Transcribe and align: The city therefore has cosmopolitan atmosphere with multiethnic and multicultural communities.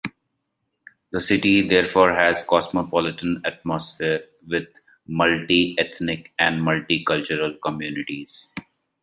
The 1.11 1.21
city 1.21 1.61
therefore 1.67 2.15
has 2.15 2.43
cosmopolitan 2.45 3.39
atmosphere 3.45 4.21
with 4.47 4.67
multiethnic 5.07 6.29
and 6.39 6.59
multicultural 6.59 7.61
communities. 7.61 8.47